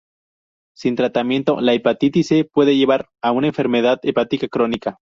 [0.75, 4.97] Sin tratamiento, la hepatitis C puede llevar a una enfermedad hepática crónica.